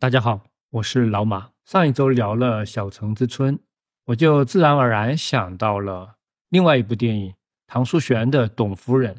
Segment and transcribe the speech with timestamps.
[0.00, 1.50] 大家好，我是老马。
[1.66, 3.58] 上一周聊了《小城之春》，
[4.06, 6.14] 我就自然而然想到了
[6.48, 7.34] 另外一部电影
[7.66, 9.16] 唐淑璇的《董夫人》，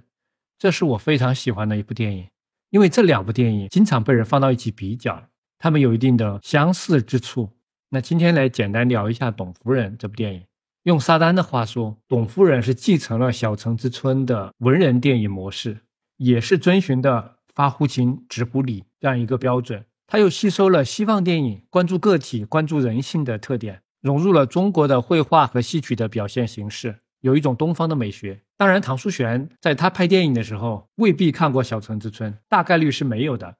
[0.57, 2.27] 这是我非常喜欢的一部电影。
[2.71, 5.23] 因为这两部电影经常被人放到一起比较，
[5.59, 7.51] 它们有一定的相似之处。
[7.89, 10.43] 那今天来简单聊一下《董夫人》这部电影。
[10.81, 15.81] 用沙丹的话说，《董夫人》是继承了《小城之春》的文人电影模式，
[16.17, 19.85] 也是遵循的发乎情，止乎礼这样一个标准。
[20.11, 28.41] 他又吸收了西方电影关注个体、关注人性的特点，融入了中国的绘画和戏曲的表现形式，有一种东方的美学。
[28.57, 33.55] 当然，唐书璇在他拍电影的时候未必看过《小城之春》，大概率是没有的，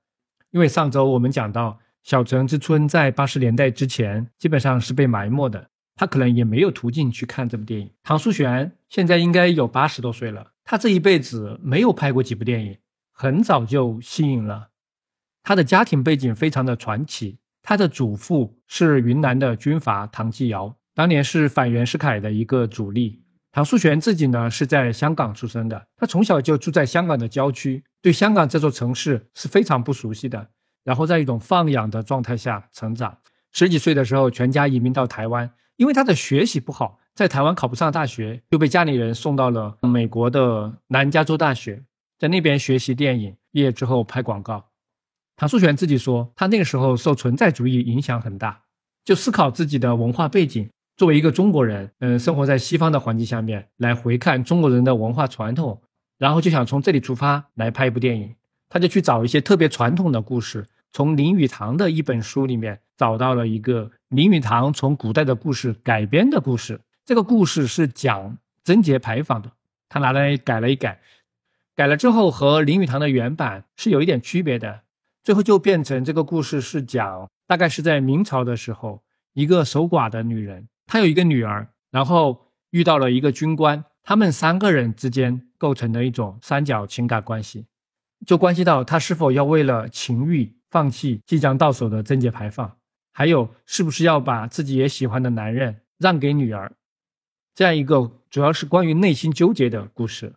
[0.49, 1.69] 因为上周我们讲到
[2.03, 7.89] 《小城之春》在八十年代之前基本上是被埋没的，他可能也没有途径去看这部电影。
[8.03, 12.77] 唐书璇现在应该有八十多岁了，他这一辈子没有拍过几部电影，
[13.13, 14.70] 很早就吸引了。
[15.43, 23.23] 他的家庭背景非常的传奇，他的祖父是云南的军阀唐继尧，当年是反袁世凯的一个主力。
[23.51, 30.47] 唐书璇自己呢是在香港出生的，他从小就住在香港的郊区，对香港这座城市是非常不熟悉的。
[30.83, 33.17] 然后在一种放养的状态下成长，
[33.51, 41.83] 十几岁的时候全家移民到台湾，因为他的学习不好，在台湾考不上大学，就被家里人送到了美国的南加州大学，
[42.17, 44.70] 在那边学习电影，毕业之后拍广告。
[45.35, 48.61] 唐书璇自己说，他那个时候受存在主义影响很大，
[49.03, 50.69] 就思考自己的文化背景。
[50.97, 55.81] 作为一个中国人，嗯，生活在西方的环境下面，来回看中国人的文化传统，
[56.19, 58.35] 然后就想从这里出发来拍一部电影。
[58.69, 66.79] 他就去找一些特别传统的故事，从林语堂的一本书里面找到了一个林语堂从古代的故事改编的故事。
[67.03, 69.51] 这个故事是讲贞节牌坊的，
[69.89, 71.01] 他拿来改了一改，
[71.75, 74.81] 改了之后和林语堂的原版是有一点区别的。
[75.23, 79.03] 最后就变成这个故事是讲，大概是在明朝的时候，
[79.33, 87.67] 一个守寡的女人，她有一个女儿，然后遇到了一个军官，他们三个人之间构成的一种三角情感关系，
[88.25, 92.77] 就关系到她是否要为了情欲放弃即将到手的贞节牌坊，
[93.11, 96.73] 还有是不是要把自己也喜欢的男人让给女儿，
[97.53, 100.33] 这样一个主要是关于内心纠结的故事。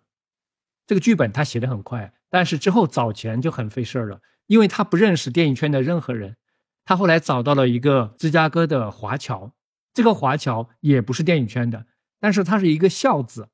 [0.87, 4.21] 这个剧本他写的很快，但是之后找钱就很费事儿了。
[4.47, 6.37] 因为他不认识电影圈的任何人，
[6.85, 9.53] 他后来找到了一个芝加哥的华侨，
[9.93, 11.87] 这个华侨也不是电影圈的，
[12.21, 13.49] 但是他是一个孝子。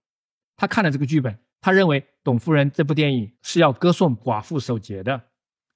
[0.57, 5.23] 他看了这个剧本，他认为《董夫人》这部电影是要歌颂寡妇守节的，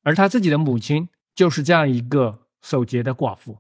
[0.02, 3.58] 而他自己的母亲就是这样一个守节的寡妇。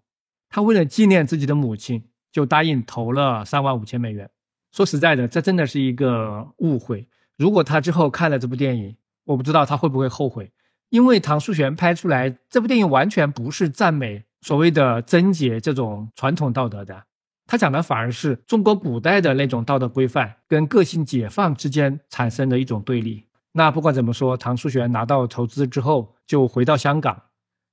[0.50, 4.30] 他为了纪念自己的母亲，就答应投了三万五千美元。
[4.70, 7.08] 说实在的，这真的是一个误会。
[7.36, 10.52] 如果他之后看了这部电影，我不知道他会不会后悔。
[10.90, 17.04] 因为唐书璇拍出来这部电影完全不是赞美所谓的贞洁这种传统道德的，
[17.46, 23.24] 他讲的反而是中国古代的那种道德规范跟个性解放之间产生的一种对立。
[23.52, 27.22] 那不管怎么说，唐书璇拿到投资之后就回到香港，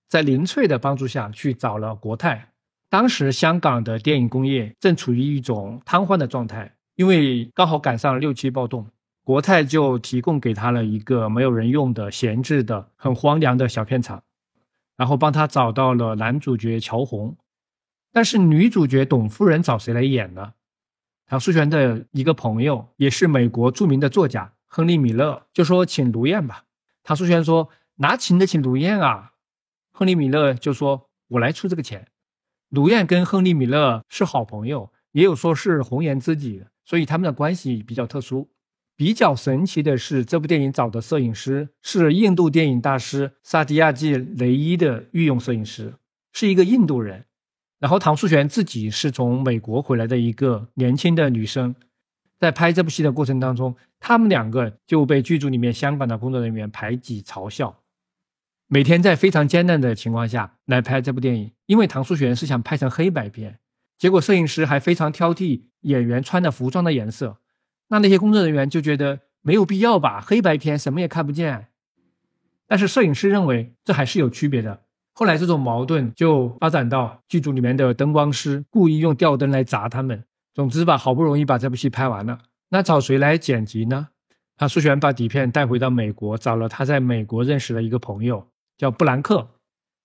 [0.09, 2.49] 在林翠的帮助下去找了国泰。
[2.89, 8.85] 当时香港的电影工业正处于一种瘫痪的状态，因为刚好赶上六七暴动。
[9.31, 14.21] 国泰就提供给他了一个没有人用的闲置的、很荒凉的小片场，
[14.97, 17.37] 然后帮他找到了男主角乔红，
[18.11, 20.51] 但是女主角董夫人找谁来演呢？
[21.27, 26.65] 唐淑璇的一个朋友，也是美国著名的作家亨利·米勒，就说请卢燕吧。
[27.01, 29.31] 唐淑璇说哪请得起卢燕啊？
[29.93, 32.05] 亨利·米勒就说我来出这个钱。
[32.67, 38.49] 卢燕跟亨利·米勒是好朋友，也有说是红颜知己，所以他们的关系比较特殊。
[39.01, 45.95] 比较神奇的是，这部电影找的摄影师是印度电影大师萨迪亚季雷伊的御用摄影师，
[46.31, 47.25] 是一个印度人。
[47.79, 51.73] 然后唐书璇自己是从美国回来的一个年轻的女生，
[52.37, 57.79] 在拍这部戏的过程当中，他们两个就被剧组里面香港的工作人员排挤嘲笑，
[58.67, 63.57] 每天在非常艰难的情况下来拍这部电影，因为唐书璇是想拍成黑白片，
[63.97, 67.39] 结果摄影师还非常挑剔演员穿的服装的颜色。
[67.91, 71.67] 那那些工作人员就觉得没有必要吧，黑白片什么也看不见。
[72.65, 74.79] 但是摄影师认为这还是有区别的。
[75.13, 80.23] 后来这种矛盾就发展到剧组里面的灯光师故意用吊灯来砸他们。
[80.53, 82.39] 总之吧，好不容易把这部戏拍完了，
[82.69, 84.07] 那找谁来剪辑呢？
[84.55, 88.47] 他苏璇把底片带回到美国，找了他在美国认识的一个朋友，
[88.77, 89.49] 叫布兰克。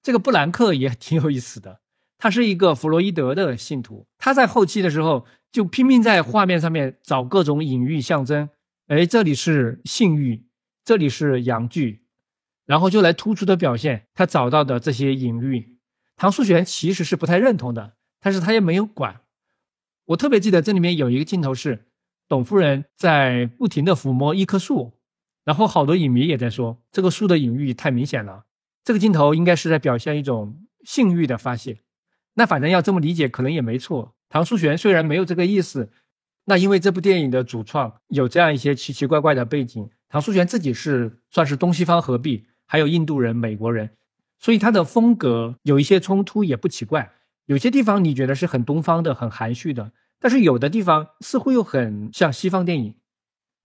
[0.02, 1.78] 这个布兰克也挺有意思的。
[2.18, 5.24] 他是一个弗洛伊德的信徒，他在后期的时候
[5.56, 8.50] 就拼命在画面上面找各种隐喻象征，
[8.88, 10.44] 哎，这里是性欲，
[10.84, 12.04] 这里是阳具，
[12.66, 15.78] 然后就来突出的表现他找到的这些隐喻。
[16.14, 19.22] 唐书璇其实是不太认同的，但是他也没有管。
[20.04, 21.86] 我特别记得这里面有一个镜头是
[22.28, 24.98] 董夫人在不停的抚摸一棵树，
[25.42, 28.44] 然后好多影迷也在说这个树的隐喻太明显了。
[28.84, 31.80] 这个镜头应该是在表现一种性欲的发泄。
[32.34, 34.15] 那反正要这么理解可能也没错。
[34.28, 35.90] 唐书璇虽然没有这个意思，
[36.46, 43.90] 那因为这部电影的主创有这样一些奇奇怪怪的背景，唐书璇自己是算是东西方合璧，还有印度人、美国人，
[44.38, 47.12] 所以他的风格有一些冲突也不奇怪。
[47.46, 52.94] 有些地方你觉得是很东方的、很含蓄的，但是有的地方似乎又很像西方电影。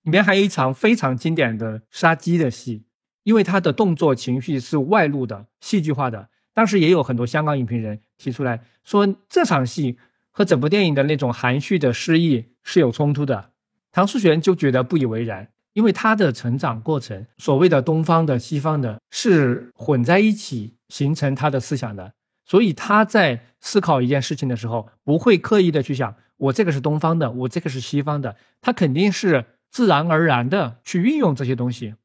[0.04, 2.86] 里面还有一场非常经典的杀鸡的戏，
[3.24, 6.30] 因为他的动作情绪是外露的、戏剧化的。
[6.54, 9.98] 当时也有很多香港影评人提出来说，这场戏
[10.32, 13.52] 和整部电影的那种含蓄的诗意是有冲突的。
[13.92, 22.14] 唐书璇就觉得不以为然，因为他的成长过程，所谓的东方的、西方的，是混在一起形成他的思想的。
[22.46, 31.96] 所以他在思考一件事情的时候，不会刻意的去想我这个是东方的，我这个是西方的，他肯定是自然而然的去运用这些东西。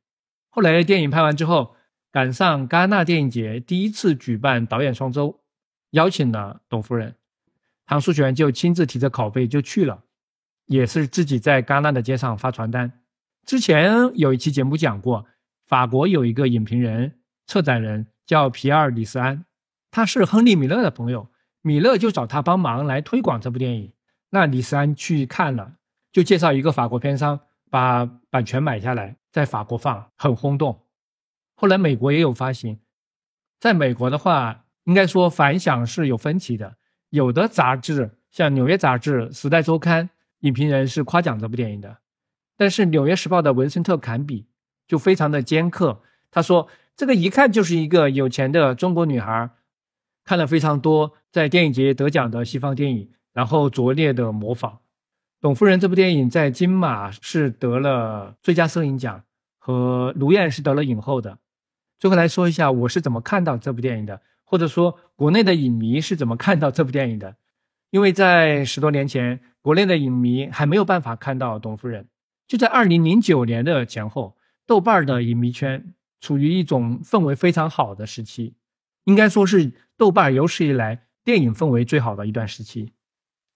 [0.50, 1.74] 后来电影拍完之后。
[2.12, 5.40] 赶上戛纳电影节第一次举办导演双周，
[5.90, 7.14] 邀请了董夫人，
[7.86, 10.02] 唐书璇就亲自提着拷贝就去了，
[10.66, 13.00] 也是自己在戛纳的街上发传单。
[13.44, 15.24] 之前有一期节目讲过，
[15.66, 19.44] 法国有一个影评人、策展人叫皮埃尔·李斯安，
[19.92, 21.30] 他是亨利·米勒的朋友，
[21.62, 23.92] 米勒就找他帮忙来推广这部电影。
[24.30, 25.74] 那李斯安去看了，
[26.10, 27.38] 就介绍一个法国片商
[27.70, 30.82] 把版权买下来，在法国放，很轰动。
[31.54, 32.80] 后来美国也有发行，
[33.60, 36.76] 在美国的话，应该说反响是有分歧的。
[37.10, 40.06] 有的杂志，像《纽约杂志》《时代周刊》，
[40.40, 41.98] 影评人是夸奖这部电影的，
[42.56, 44.46] 但是《纽约时报》的文森特·坎比
[44.86, 49.50] 就非常的尖刻，他说这个一看就是一个有钱的中国女孩，
[50.24, 54.78] 看了非常多在电影节得奖的西方电影，然后拙劣的模仿。
[55.40, 59.22] 董夫人这部电影在金马是得了最佳摄影奖，
[59.58, 61.38] 和卢燕是得了影后的。
[61.98, 67.36] 最后来说一下我是怎么看到这部电影的，或者说国内的影迷是怎么看到这部电影的。
[67.90, 72.08] 因为在十多年前，国内的影迷还没有办法看到董夫人。
[72.48, 78.54] 就在二零零九年的前后，豆瓣的影迷圈处于一种氛围非常好的时期，
[79.04, 82.92] 应该说是豆瓣有史以来电影氛围最好的一段时期。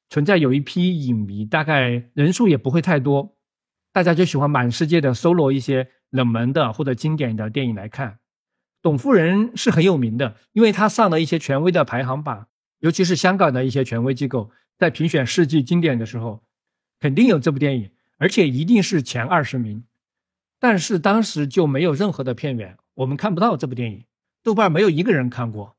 [0.08, 3.36] 存在有一批影迷，大概人数也不会太多，
[3.92, 8.18] 大家就喜欢满世界的搜罗一些冷门的或者经典的电影来看。
[8.82, 12.46] 董夫人是很有名的，因为她上了一些权威的排行榜，
[12.78, 16.42] 尤其是香港的一些权威机构在评选世纪经典的时候，
[16.98, 19.84] 肯定有这部电影，而且一定是前二十名。
[20.58, 24.04] 但是当时就没有任何的片源，我们看不到这部电影，
[24.42, 25.76] 豆瓣没有一个人看过。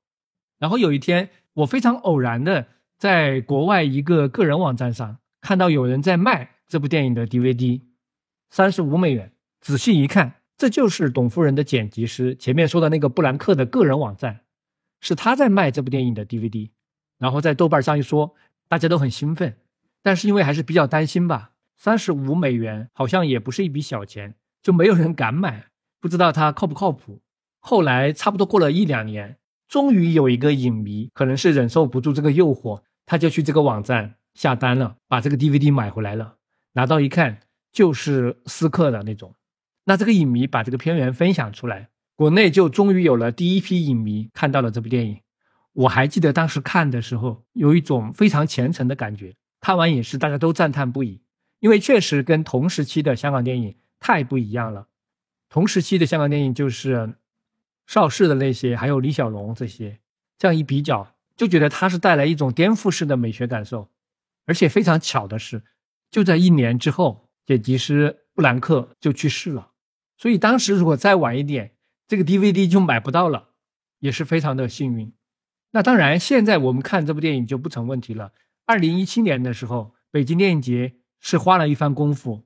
[0.59, 7.81] 然后有一天，我非常偶然的在国外一个个人网站上看到有人在卖这部电影的 DVD，
[8.49, 9.33] 三十五美元。
[9.59, 10.40] 仔细一看。
[10.61, 14.41] 这就是董夫人的剪辑师前面说的那个布兰克的个人网站，
[14.99, 16.69] 是他在卖这部电影的 DVD，
[17.17, 18.35] 然后在豆瓣上一说，
[18.67, 19.57] 大家都很兴奋，
[20.03, 25.65] 但是因为还是比较担心吧，三十五美元好像也不是一笔小钱，就没有人敢买，
[25.99, 27.23] 不知道他靠不靠谱。
[27.59, 36.35] 后来差不多过了一两年，终于有一个影迷可能是忍受不住这个诱惑，他就去这个网站下单了，把这个 DVD 买回来了，
[36.73, 37.39] 拿到一看
[37.71, 39.33] 就是私刻的那种。
[39.85, 45.19] 那这个影迷把这个片源分享出来，国内就终于有了第一批影迷看到了这部电影。
[45.73, 49.35] 我还记得当时看的时候，有一种非常虔诚的感觉。
[49.59, 51.21] 看完也是大家都赞叹不已，
[51.59, 54.87] 因为确实跟同时期的香港电影太不一样了。
[55.49, 57.15] 同时期的香港电影就是
[57.87, 59.99] 邵氏的那些，还有李小龙这些，
[60.37, 63.89] 这样一比较，就觉得它是带来一种颠覆式的美学感受。
[64.45, 65.63] 而且非常巧的是，
[66.09, 69.70] 就在一年之后，剪辑师布兰克就去世了。
[70.21, 71.71] 所以当时如果再晚一点，
[72.07, 73.49] 这个 DVD 就买不到了，
[73.97, 75.11] 也是非常的幸运。
[75.71, 78.33] 那当然，现在我们看这部电影就不成问题了。
[78.67, 82.45] 二零一七年的时候，北京电影节是花了一番功夫，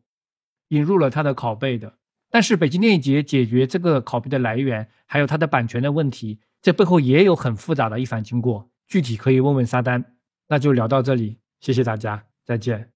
[0.69, 1.97] 引入了它的拷贝的。
[2.31, 8.71] 但是北京电影节解决这个拷贝的来源，还有它的版权的问题，这背后也有很复杂的一番经过。
[8.87, 10.15] 具体可以问问沙丹。
[10.47, 12.93] 那就聊到这里，谢谢大家，再见。